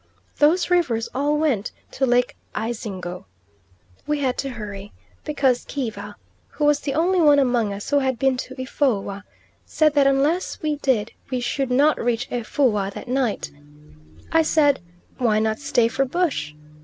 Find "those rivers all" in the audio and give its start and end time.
0.37-1.37